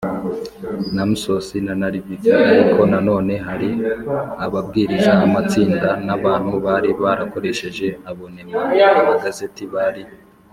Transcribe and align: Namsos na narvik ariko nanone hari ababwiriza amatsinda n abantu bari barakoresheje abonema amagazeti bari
Namsos 0.95 1.47
na 1.65 1.73
narvik 1.81 2.23
ariko 2.51 2.81
nanone 2.91 3.33
hari 3.47 3.69
ababwiriza 4.45 5.11
amatsinda 5.25 5.89
n 6.05 6.07
abantu 6.17 6.53
bari 6.65 6.89
barakoresheje 7.01 7.87
abonema 8.09 8.55
amagazeti 8.99 9.63
bari 9.75 10.03